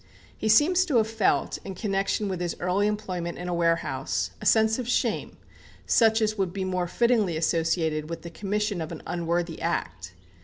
He 0.35 0.49
seems 0.49 0.83
to 0.85 0.97
have 0.97 1.07
felt, 1.07 1.59
in 1.63 1.75
connection 1.75 2.27
with 2.27 2.41
his 2.41 2.55
early 2.59 2.87
employment 2.87 3.37
in 3.37 3.47
a 3.47 3.53
warehouse, 3.53 4.31
a 4.41 4.47
sense 4.47 4.79
of 4.79 4.89
shame 4.89 5.37
such 5.85 6.23
as 6.23 6.39
would 6.39 6.53
be 6.53 6.65
more 6.65 6.87
fittingly 6.87 7.37
associated 7.37 8.09
with 8.09 8.23
the 8.23 8.31
commission 8.31 8.81
of 8.81 8.91
an 8.91 9.03
unworthy 9.05 9.61
act. 9.61 10.13